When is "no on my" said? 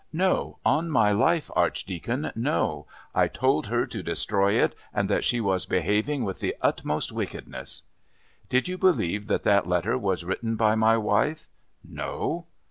0.11-1.11